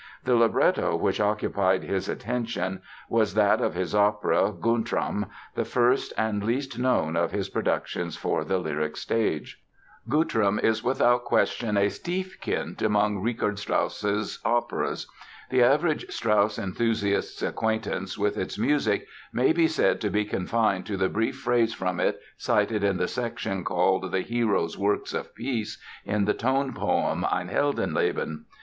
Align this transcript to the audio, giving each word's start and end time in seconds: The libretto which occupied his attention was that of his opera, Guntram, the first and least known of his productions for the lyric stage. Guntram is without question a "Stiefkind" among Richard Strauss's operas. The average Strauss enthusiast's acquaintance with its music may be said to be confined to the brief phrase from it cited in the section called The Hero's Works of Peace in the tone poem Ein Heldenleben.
The 0.23 0.33
libretto 0.33 0.95
which 0.95 1.19
occupied 1.19 1.83
his 1.83 2.09
attention 2.09 2.81
was 3.07 3.35
that 3.35 3.61
of 3.61 3.75
his 3.75 3.93
opera, 3.93 4.51
Guntram, 4.51 5.27
the 5.53 5.63
first 5.63 6.11
and 6.17 6.43
least 6.43 6.79
known 6.79 7.15
of 7.15 7.29
his 7.29 7.49
productions 7.49 8.17
for 8.17 8.43
the 8.43 8.57
lyric 8.57 8.97
stage. 8.97 9.61
Guntram 10.09 10.57
is 10.57 10.83
without 10.83 11.23
question 11.25 11.77
a 11.77 11.85
"Stiefkind" 11.89 12.81
among 12.81 13.19
Richard 13.21 13.59
Strauss's 13.59 14.39
operas. 14.43 15.05
The 15.51 15.61
average 15.61 16.07
Strauss 16.11 16.57
enthusiast's 16.57 17.43
acquaintance 17.43 18.17
with 18.17 18.39
its 18.39 18.57
music 18.57 19.05
may 19.31 19.53
be 19.53 19.67
said 19.67 20.01
to 20.01 20.09
be 20.09 20.25
confined 20.25 20.87
to 20.87 20.97
the 20.97 21.09
brief 21.09 21.37
phrase 21.41 21.75
from 21.75 21.99
it 21.99 22.19
cited 22.37 22.83
in 22.83 22.97
the 22.97 23.07
section 23.07 23.63
called 23.63 24.11
The 24.11 24.21
Hero's 24.21 24.79
Works 24.79 25.13
of 25.13 25.35
Peace 25.35 25.79
in 26.03 26.25
the 26.25 26.33
tone 26.33 26.73
poem 26.73 27.23
Ein 27.29 27.49
Heldenleben. 27.49 28.45